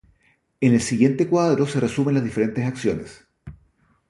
[0.61, 3.27] En el siguiente cuadro se resumen las diferentes acciones.